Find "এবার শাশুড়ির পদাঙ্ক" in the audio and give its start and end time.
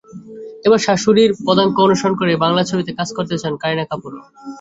0.65-1.75